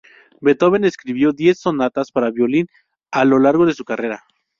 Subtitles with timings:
[0.39, 2.65] Beethoven escribió diez sonatas para violín
[3.11, 4.23] a lo largo de su carrera.